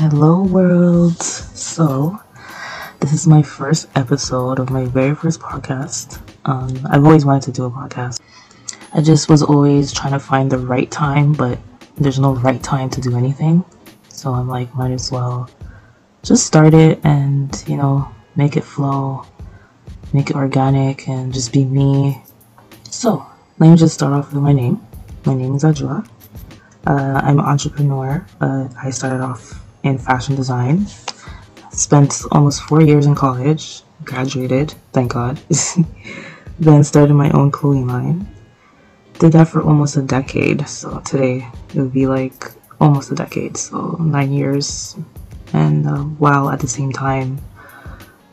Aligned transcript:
Hello, 0.00 0.44
world. 0.44 1.22
So, 1.22 2.18
this 3.00 3.12
is 3.12 3.26
my 3.26 3.42
first 3.42 3.86
episode 3.94 4.58
of 4.58 4.70
my 4.70 4.86
very 4.86 5.14
first 5.14 5.40
podcast. 5.40 6.18
Um, 6.46 6.86
I've 6.88 7.04
always 7.04 7.26
wanted 7.26 7.42
to 7.42 7.52
do 7.52 7.66
a 7.66 7.70
podcast. 7.70 8.18
I 8.94 9.02
just 9.02 9.28
was 9.28 9.42
always 9.42 9.92
trying 9.92 10.14
to 10.14 10.18
find 10.18 10.50
the 10.50 10.56
right 10.56 10.90
time, 10.90 11.34
but 11.34 11.58
there's 11.98 12.18
no 12.18 12.32
right 12.36 12.62
time 12.62 12.88
to 12.88 13.00
do 13.02 13.14
anything. 13.14 13.62
So 14.08 14.32
I'm 14.32 14.48
like, 14.48 14.74
might 14.74 14.90
as 14.90 15.12
well 15.12 15.50
just 16.22 16.46
start 16.46 16.72
it 16.72 16.98
and, 17.04 17.62
you 17.68 17.76
know, 17.76 18.08
make 18.36 18.56
it 18.56 18.64
flow, 18.64 19.26
make 20.14 20.30
it 20.30 20.36
organic, 20.36 21.08
and 21.08 21.30
just 21.30 21.52
be 21.52 21.66
me. 21.66 22.24
So, 22.84 23.26
let 23.58 23.68
me 23.68 23.76
just 23.76 23.92
start 23.92 24.14
off 24.14 24.32
with 24.32 24.42
my 24.42 24.54
name. 24.54 24.80
My 25.26 25.34
name 25.34 25.54
is 25.56 25.62
Adwoa. 25.62 26.08
Uh, 26.86 27.20
I'm 27.22 27.38
an 27.38 27.44
entrepreneur. 27.44 28.26
Uh, 28.40 28.66
I 28.82 28.88
started 28.88 29.20
off 29.20 29.59
in 29.82 29.98
fashion 29.98 30.36
design. 30.36 30.86
Spent 31.72 32.22
almost 32.32 32.62
four 32.62 32.82
years 32.82 33.06
in 33.06 33.14
college, 33.14 33.82
graduated, 34.04 34.74
thank 34.92 35.12
God. 35.12 35.40
then 36.58 36.84
started 36.84 37.14
my 37.14 37.30
own 37.30 37.50
clothing 37.50 37.86
line. 37.86 38.28
Did 39.18 39.32
that 39.32 39.48
for 39.48 39.62
almost 39.62 39.96
a 39.96 40.02
decade. 40.02 40.66
So 40.68 41.00
today 41.00 41.46
it 41.74 41.80
would 41.80 41.92
be 41.92 42.06
like 42.06 42.52
almost 42.80 43.12
a 43.12 43.14
decade, 43.14 43.56
so 43.56 43.96
nine 44.00 44.32
years. 44.32 44.96
And 45.52 45.86
uh, 45.86 45.98
while 45.98 46.50
at 46.50 46.60
the 46.60 46.68
same 46.68 46.92
time 46.92 47.38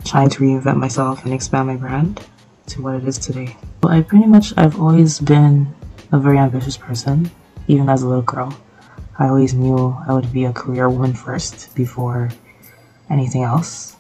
trying 0.05 0.29
to 0.29 0.39
reinvent 0.39 0.77
myself 0.77 1.23
and 1.25 1.33
expand 1.33 1.67
my 1.67 1.75
brand 1.75 2.21
to 2.67 2.81
what 2.81 2.95
it 2.95 3.07
is 3.07 3.17
today. 3.17 3.55
I 3.83 4.01
pretty 4.01 4.25
much, 4.25 4.53
I've 4.57 4.79
always 4.79 5.19
been 5.19 5.73
a 6.11 6.19
very 6.19 6.37
ambitious 6.37 6.77
person, 6.77 7.29
even 7.67 7.89
as 7.89 8.03
a 8.03 8.07
little 8.07 8.23
girl. 8.23 8.55
I 9.19 9.29
always 9.29 9.53
knew 9.53 9.97
I 10.07 10.13
would 10.13 10.31
be 10.31 10.45
a 10.45 10.53
career 10.53 10.89
woman 10.89 11.13
first 11.13 11.73
before 11.75 12.29
anything 13.09 13.43
else 13.43 13.95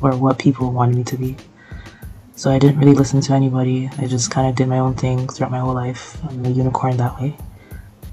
or 0.00 0.16
what 0.16 0.38
people 0.38 0.72
wanted 0.72 0.96
me 0.96 1.04
to 1.04 1.16
be. 1.16 1.36
So 2.36 2.50
I 2.50 2.58
didn't 2.58 2.78
really 2.78 2.94
listen 2.94 3.20
to 3.22 3.32
anybody. 3.32 3.90
I 3.98 4.06
just 4.06 4.30
kind 4.30 4.46
of 4.46 4.54
did 4.54 4.68
my 4.68 4.78
own 4.78 4.94
thing 4.94 5.26
throughout 5.26 5.50
my 5.50 5.58
whole 5.58 5.74
life. 5.74 6.22
I'm 6.24 6.44
a 6.44 6.50
unicorn 6.50 6.98
that 6.98 7.18
way, 7.18 7.34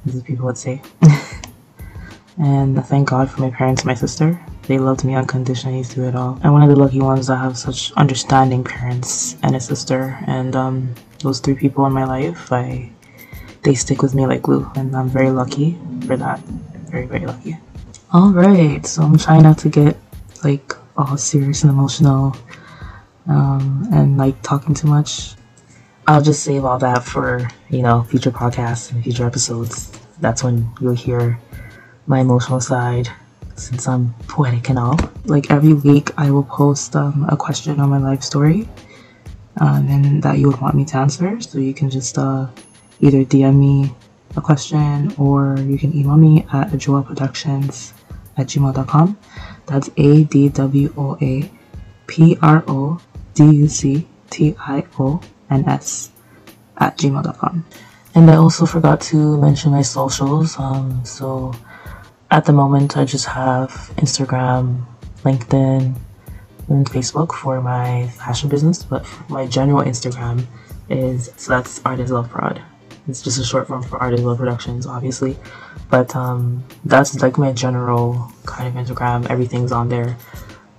as 0.08 0.23
people 0.23 0.45
would 0.45 0.58
say. 0.58 0.81
and 2.39 2.83
thank 2.86 3.09
God 3.09 3.30
for 3.30 3.41
my 3.41 3.49
parents 3.49 3.81
and 3.81 3.88
my 3.88 3.93
sister. 3.93 4.39
They 4.63 4.80
loved 4.80 5.03
me 5.03 5.13
unconditionally 5.13 5.83
through 5.83 6.08
it 6.08 6.15
all. 6.15 6.39
I'm 6.41 6.53
one 6.53 6.63
of 6.63 6.69
the 6.69 6.77
lucky 6.77 7.02
ones 7.02 7.27
that 7.27 7.36
have 7.36 7.58
such 7.58 7.91
understanding 7.93 8.63
parents 8.63 9.36
and 9.43 9.58
a 9.58 9.59
sister. 9.59 10.17
And 10.25 10.55
um, 10.55 10.95
those 11.19 11.41
three 11.41 11.55
people 11.55 11.86
in 11.86 11.91
my 11.91 12.05
life, 12.05 12.49
I 12.49 12.92
they 13.64 13.73
stick 13.73 14.02
with 14.02 14.14
me 14.14 14.25
like 14.25 14.42
glue, 14.42 14.69
and 14.75 14.95
I'm 14.95 15.09
very 15.09 15.31
lucky 15.31 15.78
for 16.06 16.17
that. 16.17 16.39
Very, 16.89 17.06
very 17.06 17.25
lucky. 17.25 17.58
Alright, 18.14 18.86
so 18.86 19.02
I'm 19.03 19.17
trying 19.17 19.44
not 19.44 19.58
to 19.59 19.70
get 19.70 19.97
like 20.44 20.73
all 20.95 21.17
serious 21.17 21.64
and 21.64 21.72
emotional 21.72 22.36
um, 23.28 23.88
and 23.92 24.17
like 24.17 24.42
talking 24.44 24.75
too 24.75 24.88
much. 24.88 25.33
I'll 26.05 26.22
just 26.22 26.44
save 26.44 26.66
all 26.66 26.78
that 26.80 27.03
for, 27.03 27.47
you 27.70 27.81
know, 27.81 28.03
future 28.03 28.31
podcasts 28.31 28.92
and 28.92 29.03
future 29.03 29.25
episodes. 29.25 29.92
That's 30.20 30.44
when 30.44 30.70
you'll 30.81 30.94
hear 30.94 31.39
my 32.08 32.20
emotional 32.20 32.59
side 32.59 33.09
since 33.55 33.88
I'm 33.88 34.14
poetic 34.27 34.70
and 34.70 34.77
all. 34.77 35.00
Like 35.25 35.50
every 35.50 35.73
week, 35.73 36.11
I 36.17 36.30
will 36.30 36.44
post 36.44 36.95
um, 36.95 37.25
a 37.30 37.38
question 37.38 37.80
on 37.80 37.89
my 37.89 38.00
life 38.00 38.22
story 38.22 38.67
um, 39.61 39.88
and 39.88 40.22
that 40.23 40.38
you 40.39 40.48
would 40.48 40.59
want 40.59 40.75
me 40.75 40.86
to 40.86 40.98
answer. 40.98 41.39
So 41.42 41.59
you 41.59 41.73
can 41.73 41.89
just 41.89 42.17
uh, 42.17 42.48
either 43.03 43.25
DM 43.25 43.59
me 43.59 43.93
a 44.35 44.41
question 44.41 45.13
or 45.17 45.59
you 45.59 45.77
can 45.77 45.95
email 45.95 46.15
me 46.15 46.45
at 46.53 46.69
adwoaproductions 46.69 47.93
at 48.37 48.47
gmail.com. 48.47 49.17
That's 49.67 49.89
A 49.97 50.23
D 50.23 50.49
W 50.49 50.93
O 50.97 51.17
A 51.21 51.52
P 52.08 52.37
R 52.42 52.63
O 52.67 52.99
D 53.33 53.43
U 53.43 53.67
C 53.67 54.08
T 54.30 54.55
I 54.59 54.86
O 54.99 55.21
N 55.49 55.67
S 55.67 56.11
at 56.77 56.97
gmail.com. 56.97 57.65
And 58.15 58.30
I 58.30 58.36
also 58.36 58.65
forgot 58.65 59.02
to 59.13 59.37
mention 59.37 59.71
my 59.71 59.81
socials. 59.81 60.58
Um, 60.58 61.03
so 61.03 61.53
at 62.31 62.45
the 62.45 62.53
moment, 62.53 62.95
I 62.97 63.05
just 63.05 63.25
have 63.25 63.69
Instagram, 63.97 64.86
LinkedIn, 65.23 65.95
and 66.69 66.86
Facebook 66.86 67.33
for 67.33 67.61
my 67.61 68.08
fashion 68.08 68.49
business, 68.49 68.83
but 68.83 69.05
my 69.30 69.45
general 69.45 69.83
Instagram 69.83 70.45
is 70.89 71.30
so 71.37 71.52
that's 71.52 71.80
Art 71.80 71.99
Artist 71.99 72.13
Love 72.13 72.30
Prod. 72.30 72.61
It's 73.08 73.21
just 73.21 73.39
a 73.39 73.43
short 73.43 73.67
form 73.67 73.83
for 73.83 73.97
Art 73.97 74.14
Is 74.14 74.21
Love 74.21 74.37
Productions, 74.37 74.86
obviously. 74.86 75.37
But 75.89 76.15
um, 76.15 76.64
that's 76.86 77.21
like 77.21 77.37
my 77.37 77.52
general 77.52 78.31
kind 78.45 78.67
of 78.67 78.86
Instagram. 78.86 79.30
Everything's 79.30 79.71
on 79.71 79.89
there. 79.89 80.17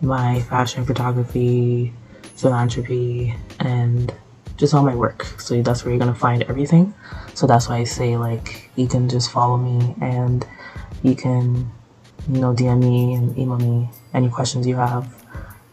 My 0.01 0.41
fashion 0.43 0.85
photography, 0.85 1.93
philanthropy, 2.37 3.35
and 3.61 4.13
just 4.57 4.75
all 4.75 4.83
my 4.83 4.95
work. 4.95 5.25
So 5.39 5.61
that's 5.63 5.85
where 5.85 5.93
you're 5.93 5.99
gonna 5.99 6.15
find 6.15 6.43
everything. 6.45 6.95
So 7.35 7.47
that's 7.47 7.69
why 7.69 7.77
I 7.77 7.85
say 7.85 8.17
like 8.17 8.71
you 8.77 8.87
can 8.87 9.09
just 9.09 9.31
follow 9.31 9.57
me 9.57 9.95
and 10.01 10.47
you 11.03 11.15
can 11.15 11.71
you 12.29 12.41
know 12.41 12.55
DM 12.55 12.81
me 12.81 13.15
and 13.15 13.37
email 13.37 13.59
me 13.59 13.91
any 14.13 14.29
questions 14.29 14.67
you 14.67 14.77
have, 14.77 15.25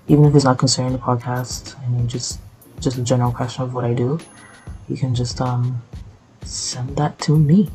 even 0.07 0.25
if 0.25 0.35
it's 0.35 0.45
not 0.45 0.57
concerning 0.57 0.94
the 0.94 1.00
podcast. 1.00 1.79
I 1.84 1.88
mean 1.90 2.07
just 2.07 2.40
just 2.79 2.97
a 2.97 3.03
general 3.03 3.31
question 3.31 3.63
of 3.63 3.73
what 3.73 3.85
I 3.85 3.94
do. 3.94 4.19
You 4.90 4.97
can 4.97 5.13
just 5.13 5.40
um 5.40 5.81
send 6.44 6.96
that 6.97 7.19
to 7.19 7.38
me. 7.38 7.69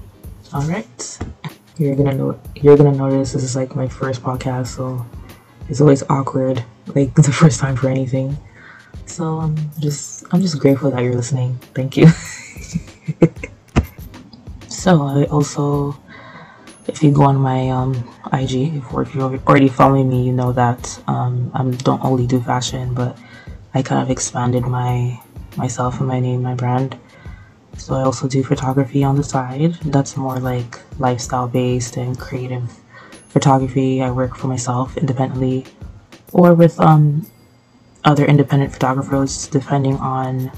All 0.53 0.63
right. 0.63 1.19
You're 1.79 1.95
gonna 1.95 2.15
know. 2.15 2.41
You're 2.55 2.77
gonna 2.77 2.97
notice 2.97 3.33
this 3.33 3.43
is 3.43 3.57
like 3.57 3.77
my 3.77 3.89
first 3.89 4.23
podcast, 4.23 4.69
so 4.69 5.05
it's 5.69 5.81
always 5.81 6.03
awkward, 6.09 6.65
like 6.95 7.15
the 7.15 7.33
first 7.33 7.61
time 7.61 7.77
for 7.77 7.89
anything. 7.89 8.37
So 9.07 9.39
I'm 9.39 9.57
just, 9.79 10.25
I'm 10.33 10.41
just 10.41 10.59
grateful 10.59 10.91
that 10.91 11.03
you're 11.03 11.15
listening. 11.15 11.59
Thank 11.75 11.97
you. 11.97 12.09
so 14.69 15.03
I 15.03 15.25
also, 15.25 15.97
if 16.89 17.03
you 17.03 17.13
go 17.13 17.23
on 17.23 17.37
my 17.37 17.71
um, 17.71 17.95
IG, 18.33 18.83
or 18.93 19.03
if 19.03 19.15
you're 19.15 19.39
already 19.47 19.69
following 19.69 20.09
me, 20.09 20.25
you 20.25 20.33
know 20.33 20.53
that 20.53 21.01
um, 21.07 21.51
I 21.55 21.63
don't 21.83 22.05
only 22.05 22.27
do 22.27 22.41
fashion, 22.41 22.95
but 22.95 23.17
I 23.75 23.83
kind 23.83 24.03
of 24.03 24.11
expanded 24.11 24.65
my 24.65 25.21
myself 25.57 26.01
and 26.01 26.09
my 26.09 26.21
name, 26.21 26.43
my 26.43 26.55
brand 26.55 26.99
so 27.79 27.95
I 27.95 28.03
also 28.03 28.29
do 28.29 28.43
photography 28.43 29.05
on 29.05 29.17
the 29.17 29.25
side. 29.25 29.75
That's 29.85 30.17
more 30.17 30.39
like 30.39 30.79
lifestyle 30.99 31.49
based 31.49 31.97
and 31.97 32.19
creative 32.19 32.71
photography. 33.29 34.03
I 34.03 34.11
work 34.11 34.37
for 34.37 34.49
myself 34.49 34.97
independently 34.97 35.67
or 36.33 36.55
with 36.55 36.79
um, 36.81 37.27
other 38.05 38.25
independent 38.25 38.73
photographers 38.73 39.49
depending 39.49 39.97
on 39.97 40.51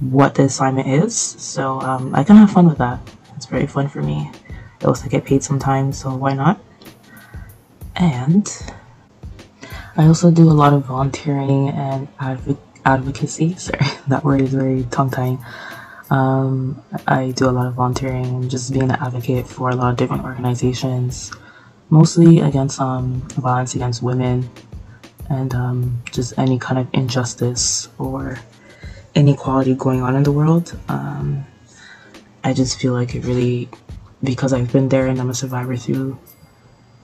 what 0.00 0.34
the 0.34 0.44
assignment 0.44 0.88
is. 0.88 1.16
So 1.16 1.80
um, 1.80 2.14
I 2.14 2.24
can 2.24 2.36
have 2.36 2.50
fun 2.50 2.66
with 2.66 2.78
that. 2.78 3.00
It's 3.36 3.46
very 3.46 3.66
fun 3.66 3.88
for 3.88 4.02
me. 4.02 4.30
I 4.82 4.86
also 4.86 5.08
get 5.08 5.24
paid 5.24 5.42
sometimes, 5.42 5.98
so 5.98 6.14
why 6.14 6.34
not? 6.34 6.60
And 7.96 8.50
I 9.96 10.06
also 10.06 10.30
do 10.30 10.50
a 10.50 10.52
lot 10.52 10.72
of 10.72 10.86
volunteering 10.86 11.68
and 11.70 12.08
adv- 12.18 12.58
advocacy. 12.84 13.54
Sorry, 13.56 13.86
that 14.08 14.24
word 14.24 14.40
is 14.40 14.52
very 14.52 14.84
tongue 14.90 15.10
tying. 15.10 15.38
Um, 16.10 16.82
I 17.06 17.30
do 17.30 17.48
a 17.48 17.52
lot 17.52 17.66
of 17.66 17.74
volunteering, 17.74 18.48
just 18.48 18.72
being 18.72 18.84
an 18.84 18.92
advocate 18.92 19.46
for 19.46 19.70
a 19.70 19.74
lot 19.74 19.90
of 19.90 19.96
different 19.96 20.24
organizations, 20.24 21.32
mostly 21.90 22.40
against 22.40 22.80
um, 22.80 23.22
violence 23.36 23.74
against 23.74 24.02
women 24.02 24.48
and 25.30 25.54
um, 25.54 26.02
just 26.12 26.38
any 26.38 26.58
kind 26.58 26.78
of 26.78 26.88
injustice 26.92 27.88
or 27.98 28.38
inequality 29.14 29.74
going 29.74 30.02
on 30.02 30.14
in 30.14 30.22
the 30.22 30.32
world. 30.32 30.78
Um, 30.88 31.46
I 32.42 32.52
just 32.52 32.78
feel 32.78 32.92
like 32.92 33.14
it 33.14 33.24
really, 33.24 33.68
because 34.22 34.52
I've 34.52 34.70
been 34.72 34.88
there 34.88 35.06
and 35.06 35.18
I'm 35.20 35.30
a 35.30 35.34
survivor 35.34 35.76
through, 35.76 36.18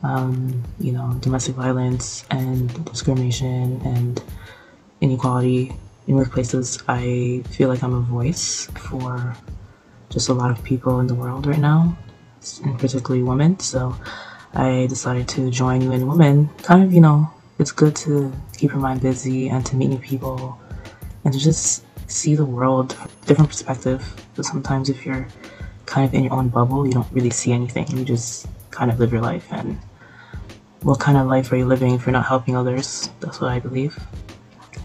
um, 0.03 0.63
you 0.79 0.93
know, 0.93 1.17
domestic 1.21 1.55
violence 1.55 2.25
and 2.31 2.85
discrimination 2.85 3.81
and 3.85 4.23
inequality 5.01 5.73
in 6.11 6.17
workplaces, 6.17 6.83
I 6.89 7.49
feel 7.51 7.69
like 7.69 7.85
I'm 7.85 7.95
a 7.95 8.01
voice 8.01 8.67
for 8.75 9.37
just 10.09 10.29
a 10.29 10.33
lot 10.33 10.51
of 10.51 10.63
people 10.65 10.99
in 10.99 11.07
the 11.07 11.15
world 11.15 11.47
right 11.47 11.59
now, 11.59 11.97
and 12.65 12.77
particularly 12.81 13.23
women. 13.23 13.61
So 13.61 13.95
I 14.53 14.87
decided 14.89 15.29
to 15.29 15.51
join 15.53 15.83
UN 15.83 16.09
Women. 16.09 16.49
Kind 16.65 16.83
of, 16.83 16.93
you 16.93 17.01
know, 17.01 17.31
it's 17.61 17.71
good 17.71 17.95
to 18.05 18.33
keep 18.57 18.73
your 18.73 18.81
mind 18.81 19.01
busy 19.03 19.51
and 19.51 19.65
to 19.67 19.77
meet 19.77 19.87
new 19.87 19.99
people 19.99 20.59
and 21.25 21.33
to 21.33 21.39
just 21.39 21.85
see 22.11 22.35
the 22.35 22.45
world 22.45 22.93
from 22.93 23.09
a 23.09 23.27
different 23.27 23.51
perspective. 23.51 24.03
But 24.35 24.45
sometimes 24.45 24.91
if 24.91 25.07
you're 25.07 25.29
kind 25.87 26.09
of 26.09 26.13
in 26.13 26.25
your 26.25 26.33
own 26.33 26.49
bubble, 26.49 26.89
you 26.89 26.93
don't 26.93 27.13
really 27.13 27.31
see 27.31 27.53
anything. 27.53 27.87
You 27.97 28.05
just 28.05 28.49
kind 28.73 28.91
of 28.91 28.99
live 28.99 29.13
your 29.13 29.23
life 29.23 29.47
and 29.53 29.79
what 30.83 30.99
kind 30.99 31.17
of 31.17 31.29
life 31.29 31.53
are 31.53 31.57
you 31.57 31.67
living 31.67 31.95
if 31.95 32.05
you're 32.05 32.13
not 32.13 32.27
helping 32.27 32.57
others? 32.57 33.11
That's 33.21 33.41
what 33.41 33.53
I 33.53 33.61
believe. 33.61 33.97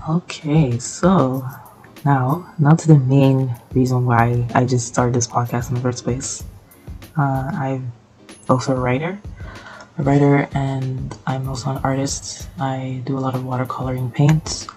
Okay, 0.08 0.78
so 0.78 1.44
now, 2.06 2.54
now 2.60 2.76
to 2.76 2.88
the 2.88 3.00
main 3.00 3.56
reason 3.74 4.06
why 4.06 4.46
I 4.54 4.64
just 4.64 4.86
started 4.86 5.16
this 5.16 5.26
podcast 5.26 5.70
in 5.70 5.76
the 5.76 5.82
first 5.82 6.04
place. 6.04 6.44
Uh, 7.18 7.50
I'm 7.52 7.92
also 8.48 8.76
a 8.76 8.80
writer. 8.80 9.20
a 9.98 10.04
writer 10.04 10.48
and 10.54 11.18
I'm 11.26 11.50
also 11.50 11.72
an 11.72 11.78
artist. 11.84 12.48
I 12.60 13.02
do 13.06 13.18
a 13.18 13.22
lot 13.22 13.34
of 13.34 13.42
watercoloring 13.42 14.14
paints. 14.14 14.68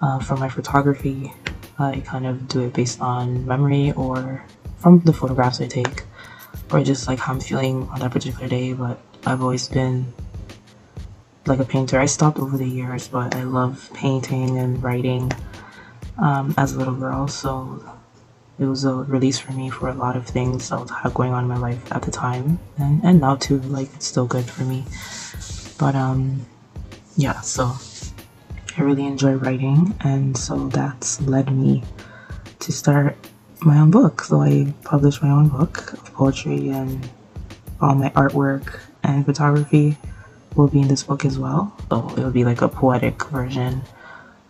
Uh, 0.00 0.20
for 0.20 0.36
my 0.36 0.48
photography, 0.48 1.32
I 1.80 1.98
kind 2.06 2.24
of 2.24 2.46
do 2.46 2.62
it 2.62 2.74
based 2.74 3.00
on 3.00 3.44
memory 3.48 3.90
or 3.96 4.44
from 4.78 5.00
the 5.00 5.12
photographs 5.12 5.60
I 5.60 5.66
take, 5.66 6.04
or 6.70 6.84
just 6.84 7.08
like 7.08 7.18
how 7.18 7.32
I'm 7.32 7.40
feeling 7.40 7.88
on 7.88 7.98
that 7.98 8.12
particular 8.12 8.46
day. 8.46 8.72
But 8.72 9.00
I've 9.26 9.42
always 9.42 9.66
been 9.66 10.14
like 11.46 11.58
a 11.58 11.64
painter. 11.64 12.00
I 12.00 12.06
stopped 12.06 12.38
over 12.38 12.56
the 12.56 12.66
years, 12.68 13.08
but 13.08 13.34
I 13.34 13.42
love 13.44 13.90
painting 13.94 14.58
and 14.58 14.82
writing 14.82 15.32
um, 16.18 16.54
as 16.56 16.72
a 16.72 16.78
little 16.78 16.94
girl. 16.94 17.28
So 17.28 17.84
it 18.58 18.64
was 18.64 18.84
a 18.84 18.94
release 18.94 19.38
for 19.38 19.52
me 19.52 19.70
for 19.70 19.88
a 19.88 19.94
lot 19.94 20.16
of 20.16 20.26
things 20.26 20.70
I 20.70 20.76
was 20.76 20.90
going 21.12 21.32
on 21.32 21.44
in 21.44 21.48
my 21.48 21.56
life 21.56 21.92
at 21.92 22.02
the 22.02 22.10
time, 22.10 22.58
and 22.78 23.02
and 23.04 23.20
now 23.20 23.36
too. 23.36 23.58
Like 23.60 23.92
it's 23.94 24.06
still 24.06 24.26
good 24.26 24.44
for 24.44 24.62
me. 24.62 24.84
But 25.78 25.94
um, 25.94 26.46
yeah. 27.16 27.40
So 27.40 27.72
I 28.76 28.82
really 28.82 29.06
enjoy 29.06 29.34
writing, 29.34 29.94
and 30.00 30.36
so 30.36 30.68
that's 30.68 31.20
led 31.22 31.52
me 31.52 31.82
to 32.60 32.72
start 32.72 33.16
my 33.60 33.78
own 33.78 33.90
book. 33.90 34.22
So 34.22 34.42
I 34.42 34.72
published 34.84 35.22
my 35.22 35.30
own 35.30 35.48
book 35.48 35.92
of 35.92 36.12
poetry 36.14 36.68
and 36.68 37.08
all 37.80 37.94
my 37.94 38.10
artwork 38.10 38.80
and 39.02 39.24
photography 39.26 39.96
will 40.56 40.68
be 40.68 40.80
in 40.80 40.88
this 40.88 41.02
book 41.02 41.24
as 41.24 41.38
well. 41.38 41.74
So 41.90 42.08
it 42.16 42.18
will 42.18 42.30
be 42.30 42.44
like 42.44 42.62
a 42.62 42.68
poetic 42.68 43.24
version 43.26 43.82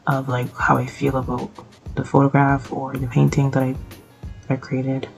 of 0.06 0.28
like 0.28 0.54
how 0.56 0.76
I 0.76 0.86
feel 0.86 1.16
about 1.16 1.50
the 1.94 2.04
photograph 2.04 2.72
or 2.72 2.94
the 2.96 3.06
painting 3.06 3.50
that 3.52 3.62
I, 3.62 3.74
I 4.48 4.56
created. 4.56 5.08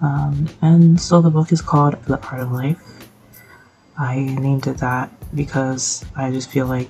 Um, 0.00 0.48
and 0.62 1.00
so 1.00 1.20
the 1.20 1.30
book 1.30 1.52
is 1.52 1.60
called 1.60 2.02
The 2.04 2.20
Art 2.28 2.40
of 2.40 2.52
Life. 2.52 2.80
I 3.98 4.20
named 4.20 4.66
it 4.66 4.78
that 4.78 5.10
because 5.34 6.04
I 6.16 6.30
just 6.30 6.50
feel 6.50 6.66
like 6.66 6.88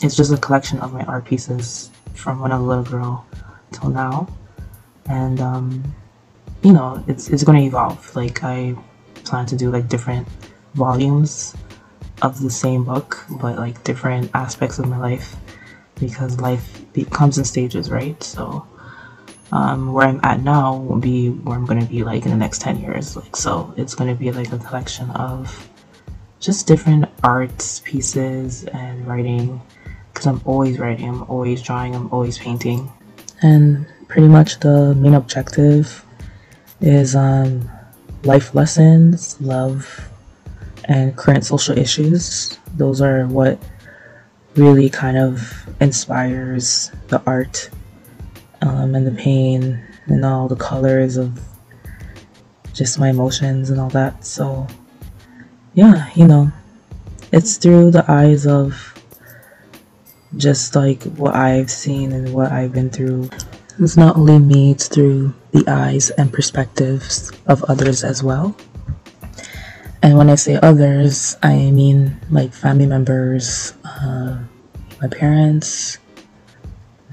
it's 0.00 0.16
just 0.16 0.32
a 0.32 0.38
collection 0.38 0.80
of 0.80 0.92
my 0.92 1.04
art 1.04 1.26
pieces 1.26 1.90
from 2.14 2.40
when 2.40 2.50
I 2.50 2.56
was 2.56 2.64
a 2.64 2.68
little 2.68 2.84
girl 2.84 3.26
till 3.72 3.90
now. 3.90 4.28
And 5.06 5.40
um, 5.40 5.94
you 6.62 6.72
know, 6.72 7.04
it's 7.06 7.28
it's 7.28 7.44
gonna 7.44 7.60
evolve. 7.60 8.16
Like 8.16 8.42
I 8.42 8.74
plan 9.24 9.44
to 9.46 9.56
do 9.56 9.70
like 9.70 9.88
different 9.88 10.26
volumes 10.74 11.54
of 12.22 12.40
the 12.40 12.50
same 12.50 12.84
book, 12.84 13.24
but 13.30 13.56
like 13.56 13.82
different 13.84 14.30
aspects 14.34 14.78
of 14.78 14.88
my 14.88 14.98
life 14.98 15.36
because 15.96 16.40
life 16.40 16.82
comes 17.10 17.38
in 17.38 17.44
stages, 17.44 17.90
right? 17.90 18.20
So, 18.22 18.66
um, 19.52 19.92
where 19.92 20.08
I'm 20.08 20.20
at 20.22 20.40
now 20.40 20.76
will 20.76 20.98
be 20.98 21.30
where 21.30 21.56
I'm 21.56 21.66
gonna 21.66 21.86
be 21.86 22.02
like 22.02 22.24
in 22.24 22.30
the 22.30 22.36
next 22.36 22.60
10 22.60 22.80
years. 22.80 23.16
Like, 23.16 23.36
so 23.36 23.72
it's 23.76 23.94
gonna 23.94 24.14
be 24.14 24.32
like 24.32 24.52
a 24.52 24.58
collection 24.58 25.10
of 25.10 25.68
just 26.40 26.66
different 26.66 27.06
arts 27.22 27.80
pieces 27.80 28.64
and 28.64 29.06
writing 29.06 29.60
because 30.12 30.26
I'm 30.26 30.40
always 30.44 30.78
writing, 30.78 31.08
I'm 31.08 31.22
always 31.24 31.62
drawing, 31.62 31.94
I'm 31.94 32.12
always 32.12 32.38
painting. 32.38 32.92
And 33.42 33.86
pretty 34.08 34.28
much 34.28 34.60
the 34.60 34.94
main 34.94 35.14
objective 35.14 36.04
is 36.80 37.16
um, 37.16 37.68
life 38.22 38.54
lessons, 38.54 39.40
love, 39.40 40.08
and 40.84 41.16
current 41.16 41.44
social 41.44 41.76
issues. 41.78 42.58
Those 42.76 43.00
are 43.00 43.26
what 43.26 43.58
really 44.56 44.88
kind 44.88 45.16
of 45.16 45.52
inspires 45.80 46.92
the 47.08 47.22
art 47.26 47.70
um, 48.62 48.94
and 48.94 49.06
the 49.06 49.12
pain 49.12 49.82
and 50.06 50.24
all 50.24 50.48
the 50.48 50.56
colors 50.56 51.16
of 51.16 51.40
just 52.72 52.98
my 52.98 53.10
emotions 53.10 53.70
and 53.70 53.80
all 53.80 53.90
that. 53.90 54.24
So, 54.24 54.66
yeah, 55.74 56.10
you 56.14 56.26
know, 56.26 56.52
it's 57.32 57.56
through 57.56 57.90
the 57.90 58.04
eyes 58.10 58.46
of 58.46 58.94
just 60.36 60.74
like 60.74 61.02
what 61.02 61.34
I've 61.34 61.70
seen 61.70 62.12
and 62.12 62.32
what 62.34 62.52
I've 62.52 62.72
been 62.72 62.90
through. 62.90 63.30
It's 63.78 63.96
not 63.96 64.16
only 64.16 64.38
me, 64.38 64.72
it's 64.72 64.88
through 64.88 65.34
the 65.52 65.64
eyes 65.68 66.10
and 66.10 66.32
perspectives 66.32 67.32
of 67.46 67.64
others 67.64 68.04
as 68.04 68.22
well. 68.22 68.56
And 70.04 70.18
when 70.18 70.28
I 70.28 70.34
say 70.34 70.58
others, 70.62 71.34
I 71.42 71.70
mean 71.70 72.20
like 72.30 72.52
family 72.52 72.84
members, 72.84 73.72
uh, 73.86 74.38
my 75.00 75.08
parents, 75.08 75.96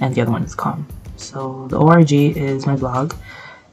and 0.00 0.14
the 0.14 0.20
other 0.20 0.30
one 0.30 0.42
is 0.42 0.54
com. 0.54 0.87
So 1.16 1.66
the 1.68 1.78
org 1.78 2.12
is 2.12 2.66
my 2.66 2.76
blog, 2.76 3.14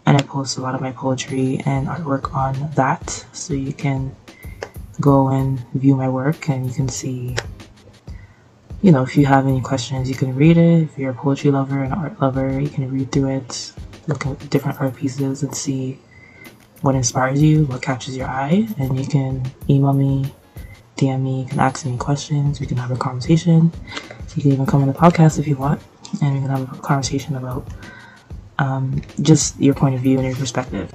and 0.05 0.17
I 0.17 0.21
post 0.21 0.57
a 0.57 0.61
lot 0.61 0.75
of 0.75 0.81
my 0.81 0.91
poetry 0.91 1.61
and 1.65 1.87
artwork 1.87 2.33
on 2.33 2.71
that. 2.75 3.25
So 3.33 3.53
you 3.53 3.73
can 3.73 4.15
go 5.01 5.29
and 5.29 5.59
view 5.73 5.95
my 5.95 6.09
work, 6.09 6.49
and 6.49 6.65
you 6.65 6.73
can 6.73 6.87
see. 6.87 7.35
You 8.81 8.91
know, 8.91 9.03
if 9.03 9.15
you 9.15 9.25
have 9.25 9.47
any 9.47 9.61
questions, 9.61 10.09
you 10.09 10.15
can 10.15 10.35
read 10.35 10.57
it. 10.57 10.83
If 10.83 10.97
you're 10.97 11.11
a 11.11 11.13
poetry 11.13 11.51
lover 11.51 11.83
and 11.83 11.93
art 11.93 12.19
lover, 12.21 12.59
you 12.59 12.67
can 12.67 12.91
read 12.91 13.13
through 13.13 13.29
it, 13.37 13.71
look 14.07 14.25
at 14.25 14.49
different 14.49 14.81
art 14.81 14.95
pieces, 14.95 15.41
and 15.41 15.55
see 15.55 15.99
what 16.83 16.95
inspires 16.95 17.41
you, 17.41 17.65
what 17.65 17.81
catches 17.81 18.15
your 18.15 18.27
eye, 18.27 18.67
and 18.77 18.99
you 18.99 19.07
can 19.07 19.41
email 19.69 19.93
me, 19.93 20.25
DM 20.97 21.21
me, 21.21 21.41
you 21.41 21.47
can 21.47 21.59
ask 21.59 21.85
me 21.85 21.97
questions, 21.97 22.59
we 22.59 22.67
can 22.67 22.75
have 22.75 22.91
a 22.91 22.97
conversation. 22.97 23.71
You 24.35 24.41
can 24.41 24.51
even 24.51 24.65
come 24.65 24.81
on 24.81 24.89
the 24.89 24.93
podcast 24.93 25.39
if 25.39 25.47
you 25.47 25.55
want, 25.55 25.81
and 26.21 26.33
we 26.33 26.41
can 26.41 26.49
have 26.49 26.73
a 26.73 26.81
conversation 26.81 27.37
about 27.37 27.65
um, 28.59 29.01
just 29.21 29.57
your 29.61 29.73
point 29.73 29.95
of 29.95 30.01
view 30.01 30.17
and 30.19 30.27
your 30.27 30.35
perspective. 30.35 30.93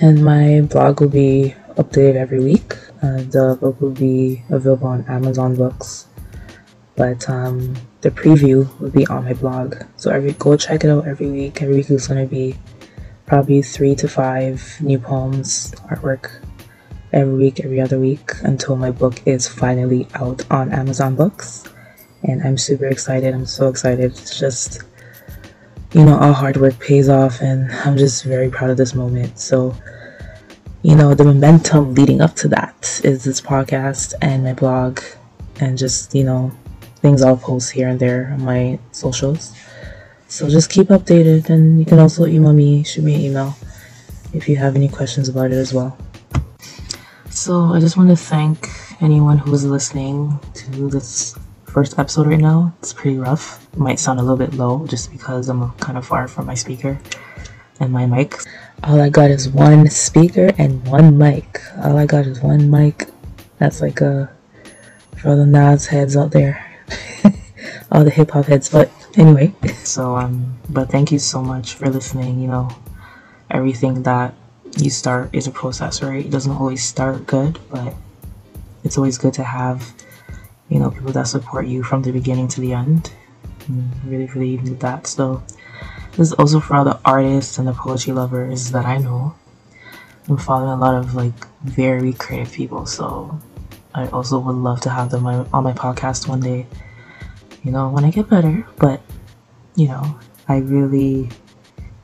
And 0.00 0.24
my 0.24 0.62
blog 0.62 1.00
will 1.00 1.08
be 1.08 1.54
updated 1.76 2.16
every 2.16 2.40
week. 2.40 2.74
Uh, 3.00 3.18
the 3.18 3.56
book 3.60 3.80
will 3.80 3.92
be 3.92 4.42
available 4.50 4.88
on 4.88 5.04
Amazon 5.06 5.54
Books, 5.54 6.08
but 6.96 7.28
um, 7.30 7.76
the 8.00 8.10
preview 8.10 8.66
will 8.80 8.90
be 8.90 9.06
on 9.06 9.24
my 9.24 9.34
blog. 9.34 9.76
So 9.96 10.10
every 10.10 10.32
go 10.32 10.56
check 10.56 10.82
it 10.82 10.90
out 10.90 11.06
every 11.06 11.30
week. 11.30 11.62
Every 11.62 11.76
week 11.76 11.90
is 11.90 12.08
gonna 12.08 12.26
be 12.26 12.56
probably 13.28 13.60
three 13.60 13.94
to 13.94 14.08
five 14.08 14.78
new 14.80 14.98
poems, 14.98 15.72
artwork 15.90 16.30
every 17.12 17.34
week, 17.34 17.60
every 17.60 17.78
other 17.78 17.98
week 17.98 18.32
until 18.42 18.74
my 18.74 18.90
book 18.90 19.20
is 19.26 19.46
finally 19.46 20.08
out 20.14 20.50
on 20.50 20.72
Amazon 20.72 21.14
Books. 21.14 21.64
And 22.24 22.42
I'm 22.42 22.56
super 22.56 22.86
excited. 22.86 23.34
I'm 23.34 23.44
so 23.44 23.68
excited. 23.68 24.12
It's 24.12 24.38
just, 24.38 24.82
you 25.92 26.06
know, 26.06 26.18
all 26.18 26.32
hard 26.32 26.56
work 26.56 26.80
pays 26.80 27.08
off, 27.10 27.40
and 27.42 27.70
I'm 27.70 27.98
just 27.98 28.24
very 28.24 28.50
proud 28.50 28.70
of 28.70 28.78
this 28.78 28.94
moment. 28.94 29.38
So, 29.38 29.76
you 30.82 30.96
know, 30.96 31.14
the 31.14 31.24
momentum 31.24 31.94
leading 31.94 32.22
up 32.22 32.34
to 32.36 32.48
that 32.48 33.00
is 33.04 33.24
this 33.24 33.42
podcast 33.42 34.14
and 34.22 34.42
my 34.42 34.54
blog 34.54 35.00
and 35.60 35.76
just, 35.76 36.14
you 36.14 36.24
know, 36.24 36.50
things 36.96 37.22
I'll 37.22 37.36
post 37.36 37.72
here 37.72 37.88
and 37.88 38.00
there 38.00 38.30
on 38.32 38.42
my 38.42 38.78
socials. 38.92 39.54
So 40.28 40.46
just 40.48 40.68
keep 40.68 40.88
updated 40.88 41.48
and 41.48 41.78
you 41.78 41.86
can 41.86 41.98
also 41.98 42.26
email 42.26 42.52
me, 42.52 42.84
shoot 42.84 43.02
me 43.02 43.14
an 43.14 43.20
email 43.22 43.56
if 44.34 44.46
you 44.46 44.56
have 44.56 44.76
any 44.76 44.88
questions 44.88 45.30
about 45.30 45.46
it 45.46 45.56
as 45.56 45.72
well. 45.72 45.96
So 47.30 47.72
I 47.72 47.80
just 47.80 47.96
want 47.96 48.10
to 48.10 48.16
thank 48.16 48.68
anyone 49.00 49.38
who 49.38 49.54
is 49.54 49.64
listening 49.64 50.38
to 50.52 50.90
this 50.90 51.34
first 51.64 51.98
episode 51.98 52.26
right 52.26 52.38
now. 52.38 52.74
It's 52.80 52.92
pretty 52.92 53.16
rough. 53.16 53.66
It 53.72 53.78
might 53.78 53.98
sound 53.98 54.20
a 54.20 54.22
little 54.22 54.36
bit 54.36 54.52
low 54.52 54.86
just 54.86 55.10
because 55.10 55.48
I'm 55.48 55.72
kind 55.74 55.96
of 55.96 56.06
far 56.06 56.28
from 56.28 56.44
my 56.44 56.54
speaker 56.54 57.00
and 57.80 57.90
my 57.90 58.04
mic. 58.04 58.36
All 58.84 59.00
I 59.00 59.08
got 59.08 59.30
is 59.30 59.48
one 59.48 59.88
speaker 59.88 60.52
and 60.58 60.86
one 60.86 61.16
mic. 61.16 61.60
All 61.82 61.96
I 61.96 62.04
got 62.04 62.26
is 62.26 62.42
one 62.42 62.70
mic. 62.70 63.08
That's 63.58 63.80
like 63.80 64.02
a 64.02 64.30
for 65.16 65.34
the 65.34 65.46
Nas 65.46 65.86
heads 65.86 66.18
out 66.18 66.32
there. 66.32 66.64
All 67.90 68.04
the 68.04 68.10
hip 68.10 68.32
hop 68.32 68.44
heads, 68.44 68.68
but 68.68 68.90
anyway. 69.18 69.52
So 69.84 70.16
um 70.16 70.58
but 70.68 70.90
thank 70.90 71.10
you 71.12 71.18
so 71.18 71.42
much 71.42 71.74
for 71.74 71.88
listening, 71.88 72.40
you 72.40 72.48
know. 72.48 72.68
Everything 73.50 74.02
that 74.02 74.34
you 74.76 74.90
start 74.90 75.30
is 75.32 75.46
a 75.46 75.50
process, 75.50 76.02
right? 76.02 76.24
It 76.24 76.30
doesn't 76.30 76.52
always 76.52 76.84
start 76.84 77.26
good, 77.26 77.58
but 77.70 77.94
it's 78.84 78.98
always 78.98 79.16
good 79.16 79.32
to 79.34 79.44
have, 79.44 79.92
you 80.68 80.78
know, 80.78 80.90
people 80.90 81.12
that 81.12 81.26
support 81.26 81.66
you 81.66 81.82
from 81.82 82.02
the 82.02 82.12
beginning 82.12 82.48
to 82.48 82.60
the 82.60 82.74
end. 82.74 83.10
And 83.66 83.90
really, 84.04 84.26
really 84.26 84.58
need 84.58 84.80
that. 84.80 85.06
So 85.06 85.42
this 86.12 86.28
is 86.28 86.32
also 86.34 86.60
for 86.60 86.76
all 86.76 86.84
the 86.84 87.00
artists 87.04 87.58
and 87.58 87.66
the 87.66 87.72
poetry 87.72 88.12
lovers 88.12 88.70
that 88.72 88.84
I 88.84 88.98
know. 88.98 89.34
I'm 90.28 90.36
following 90.36 90.70
a 90.70 90.76
lot 90.76 90.94
of 90.94 91.14
like 91.14 91.46
very 91.64 92.12
creative 92.12 92.52
people, 92.52 92.84
so 92.84 93.40
I 93.94 94.08
also 94.08 94.38
would 94.38 94.56
love 94.56 94.82
to 94.82 94.90
have 94.90 95.10
them 95.10 95.26
on 95.26 95.64
my 95.64 95.72
podcast 95.72 96.28
one 96.28 96.40
day. 96.40 96.66
You 97.64 97.72
know, 97.72 97.90
when 97.90 98.04
I 98.04 98.10
get 98.10 98.28
better, 98.28 98.66
but 98.76 99.00
you 99.74 99.88
know, 99.88 100.18
I 100.48 100.58
really 100.58 101.30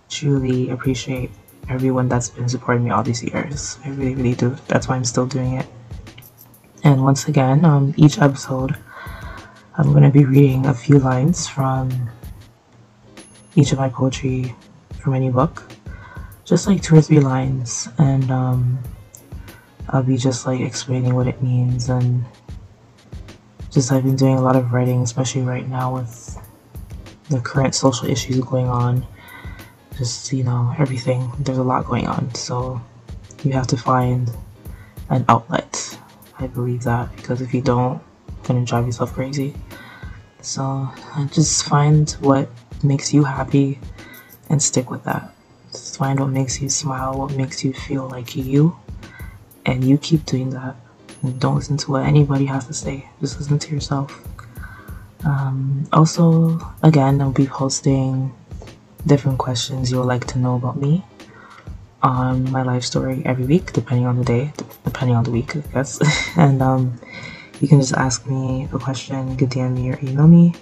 truly 0.08 0.70
appreciate 0.70 1.30
everyone 1.68 2.08
that's 2.08 2.30
been 2.30 2.49
supporting 2.49 2.84
me 2.84 2.90
all 2.90 3.02
these 3.02 3.23
years. 3.23 3.78
I 3.84 3.90
really, 3.90 4.14
really 4.14 4.34
do. 4.34 4.56
That's 4.68 4.88
why 4.88 4.96
I'm 4.96 5.04
still 5.04 5.26
doing 5.26 5.54
it. 5.54 5.66
And 6.82 7.02
once 7.02 7.28
again, 7.28 7.64
um, 7.64 7.94
each 7.96 8.18
episode, 8.18 8.76
I'm 9.76 9.90
going 9.92 10.04
to 10.04 10.11
be 10.11 10.25
reading 10.25 10.66
a 10.66 10.75
few 10.75 10.99
lines 10.99 11.49
from 11.49 12.11
each 13.56 13.73
of 13.73 13.78
my 13.78 13.88
poetry 13.88 14.54
from 15.00 15.14
any 15.14 15.30
book. 15.30 15.64
Just 16.44 16.66
like 16.66 16.82
two 16.82 16.96
or 16.96 17.00
three 17.00 17.20
lines. 17.20 17.88
And 17.99 18.30
um, 18.30 18.78
I'll 19.88 20.02
be 20.02 20.18
just 20.18 20.46
like 20.46 20.61
explaining 20.61 21.14
what 21.14 21.26
it 21.26 21.42
means. 21.42 21.88
And 21.88 22.25
just 23.74 23.92
I've 23.92 24.04
been 24.04 24.16
doing 24.16 24.36
a 24.36 24.40
lot 24.40 24.56
of 24.56 24.72
writing, 24.72 25.02
especially 25.02 25.42
right 25.42 25.68
now 25.68 25.94
with 25.96 26.38
the 27.28 27.40
current 27.40 27.74
social 27.74 28.08
issues 28.08 28.40
going 28.40 28.68
on. 28.68 29.06
Just 29.98 30.32
you 30.32 30.42
know 30.42 30.74
everything 30.78 31.30
there's 31.38 31.58
a 31.58 31.62
lot 31.62 31.86
going 31.86 32.06
on 32.08 32.34
so 32.34 32.80
you 33.44 33.52
have 33.52 33.68
to 33.68 33.76
find 33.76 34.28
an 35.10 35.24
outlet 35.28 35.98
i 36.40 36.48
believe 36.48 36.82
that 36.82 37.14
because 37.14 37.40
if 37.40 37.54
you 37.54 37.60
don't 37.60 38.02
you're 38.26 38.56
gonna 38.56 38.64
drive 38.64 38.86
yourself 38.86 39.12
crazy. 39.12 39.54
So 40.42 40.88
uh, 41.14 41.26
just 41.28 41.64
find 41.64 42.10
what 42.20 42.50
makes 42.82 43.14
you 43.14 43.24
happy 43.24 43.78
and 44.50 44.62
stick 44.62 44.90
with 44.90 45.04
that. 45.04 45.34
Just 45.72 45.96
find 45.96 46.20
what 46.20 46.28
makes 46.28 46.60
you 46.60 46.68
smile 46.68 47.18
what 47.18 47.32
makes 47.34 47.64
you 47.64 47.72
feel 47.72 48.08
like 48.08 48.36
you 48.36 48.76
and 49.64 49.82
you 49.82 49.96
keep 49.96 50.26
doing 50.26 50.50
that 50.50 50.76
and 51.24 51.40
don't 51.40 51.56
listen 51.56 51.76
to 51.76 51.90
what 51.90 52.04
anybody 52.04 52.44
has 52.44 52.66
to 52.66 52.74
say 52.74 53.08
just 53.20 53.38
listen 53.38 53.58
to 53.58 53.74
yourself 53.74 54.22
um, 55.24 55.88
also 55.92 56.60
again 56.82 57.20
i'll 57.20 57.32
be 57.32 57.46
posting 57.46 58.32
different 59.06 59.38
questions 59.38 59.90
you 59.90 59.98
would 59.98 60.06
like 60.06 60.26
to 60.26 60.38
know 60.38 60.56
about 60.56 60.76
me 60.76 61.04
on 62.04 62.48
my 62.52 62.62
life 62.62 62.84
story 62.84 63.22
every 63.24 63.46
week, 63.46 63.72
depending 63.72 64.06
on 64.06 64.18
the 64.18 64.24
day, 64.24 64.52
depending 64.84 65.16
on 65.16 65.24
the 65.24 65.30
week, 65.30 65.56
I 65.56 65.60
guess. 65.72 65.98
and 66.36 66.60
um, 66.62 67.00
you 67.60 67.66
can 67.66 67.80
just 67.80 67.94
ask 67.94 68.26
me 68.26 68.68
a 68.72 68.78
question, 68.78 69.30
you 69.30 69.36
can 69.36 69.48
DM 69.48 69.74
me 69.74 69.90
or 69.90 69.98
email 70.02 70.28
me. 70.28 70.54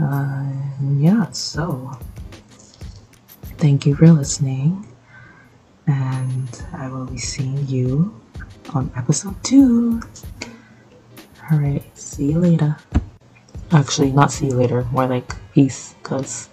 Uh, 0.00 0.52
yeah, 0.98 1.30
so 1.30 1.98
thank 3.56 3.86
you 3.86 3.94
for 3.94 4.12
listening, 4.12 4.86
and 5.86 6.62
I 6.74 6.88
will 6.88 7.06
be 7.06 7.18
seeing 7.18 7.66
you 7.66 8.21
on 8.74 8.90
episode 8.96 9.36
two. 9.42 10.02
Alright, 11.50 11.84
see 11.96 12.32
you 12.32 12.38
later. 12.38 12.76
Actually, 13.70 14.12
not 14.12 14.30
see 14.30 14.46
you 14.46 14.54
later, 14.54 14.84
more 14.92 15.06
like 15.06 15.34
peace, 15.52 15.94
because 16.02 16.48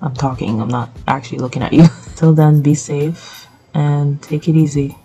I'm 0.00 0.14
talking, 0.14 0.60
I'm 0.60 0.68
not 0.68 0.90
actually 1.06 1.38
looking 1.38 1.62
at 1.62 1.72
you. 1.72 1.86
Till 2.16 2.32
then, 2.32 2.62
be 2.62 2.74
safe 2.74 3.46
and 3.74 4.20
take 4.22 4.48
it 4.48 4.56
easy. 4.56 4.96